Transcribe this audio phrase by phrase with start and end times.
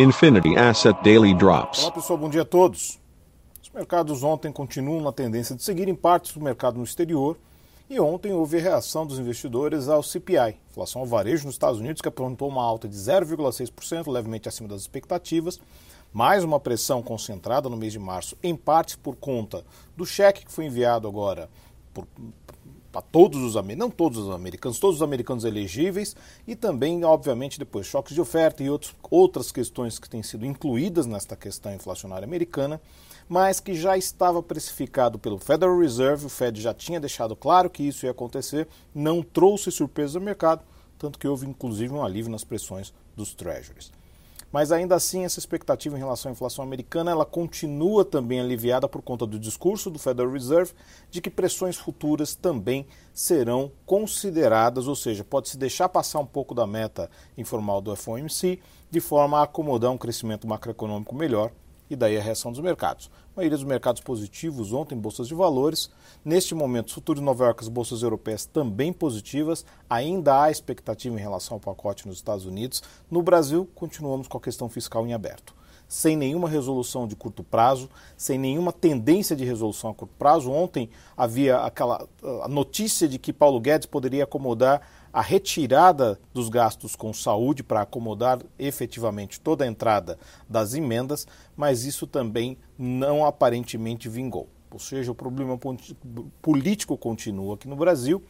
[0.00, 1.82] Infinity Asset Daily Drops.
[1.82, 2.98] Olá pessoal, bom dia a todos.
[3.62, 7.36] Os mercados ontem continuam na tendência de seguir em partes do mercado no exterior
[7.86, 12.08] e ontem houve reação dos investidores ao CPI, inflação ao varejo nos Estados Unidos, que
[12.08, 15.60] apontou uma alta de 0,6%, levemente acima das expectativas,
[16.10, 19.62] mais uma pressão concentrada no mês de março, em parte por conta
[19.94, 21.50] do cheque que foi enviado agora
[22.92, 26.16] para todos os não todos os americanos, todos os americanos elegíveis
[26.46, 31.06] e também, obviamente, depois choques de oferta e outros, outras questões que têm sido incluídas
[31.06, 32.80] nesta questão inflacionária americana,
[33.28, 37.82] mas que já estava precificado pelo Federal Reserve, o Fed já tinha deixado claro que
[37.82, 40.64] isso ia acontecer, não trouxe surpresa ao mercado,
[40.98, 43.92] tanto que houve inclusive um alívio nas pressões dos treasuries.
[44.52, 49.00] Mas ainda assim, essa expectativa em relação à inflação americana, ela continua também aliviada por
[49.00, 50.72] conta do discurso do Federal Reserve
[51.10, 56.66] de que pressões futuras também serão consideradas, ou seja, pode-se deixar passar um pouco da
[56.66, 61.52] meta informal do FOMC de forma a acomodar um crescimento macroeconômico melhor
[61.90, 63.10] e daí a reação dos mercados.
[63.34, 65.90] A maioria dos mercados positivos ontem, bolsas de valores.
[66.24, 69.66] Neste momento, os futuros de Nova York, as bolsas europeias também positivas.
[69.88, 72.82] Ainda há expectativa em relação ao pacote nos Estados Unidos.
[73.10, 75.59] No Brasil, continuamos com a questão fiscal em aberto.
[75.90, 80.48] Sem nenhuma resolução de curto prazo, sem nenhuma tendência de resolução a curto prazo.
[80.48, 82.08] Ontem havia aquela
[82.44, 87.80] a notícia de que Paulo Guedes poderia acomodar a retirada dos gastos com saúde para
[87.80, 90.16] acomodar efetivamente toda a entrada
[90.48, 94.48] das emendas, mas isso também não aparentemente vingou.
[94.70, 95.58] Ou seja, o problema
[96.40, 98.22] político continua aqui no Brasil,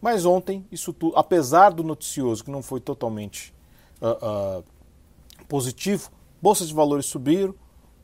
[0.00, 3.52] mas ontem, isso tudo, apesar do noticioso que não foi totalmente
[4.00, 4.64] uh, uh,
[5.48, 6.08] positivo,
[6.40, 7.54] bolsas de valores subiram,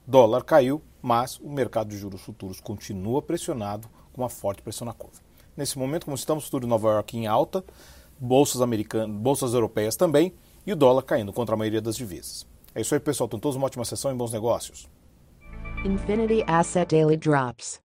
[0.07, 4.93] dólar caiu, mas o mercado de juros futuros continua pressionado com uma forte pressão na
[4.93, 5.21] curva.
[5.57, 7.65] Nesse momento, como estamos, tudo em Nova York em alta,
[8.19, 10.35] bolsas americanas, bolsas europeias também,
[10.67, 12.47] e o dólar caindo contra a maioria das divisas.
[12.75, 13.29] É isso aí, pessoal.
[13.29, 14.89] Tenham todos uma ótima sessão e bons negócios.
[15.85, 17.86] Infinity Asset Daily Drops.